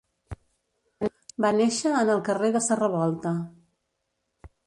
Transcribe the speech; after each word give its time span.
Va 1.45 1.51
néixer 1.57 1.91
en 1.99 2.09
el 2.15 2.23
carrer 2.31 2.51
de 2.57 2.61
sa 2.69 2.77
Revolta. 2.81 3.37